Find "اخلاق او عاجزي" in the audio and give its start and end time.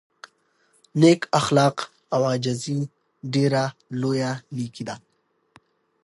1.39-2.79